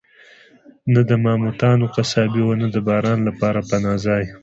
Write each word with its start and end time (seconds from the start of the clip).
نه 0.93 1.01
د 1.09 1.11
ماموتانو 1.25 1.85
قصابي 1.95 2.41
وه، 2.45 2.55
نه 2.61 2.67
د 2.75 2.77
باران 2.87 3.19
لپاره 3.29 3.59
پناه 3.69 3.97
ځای. 4.05 4.23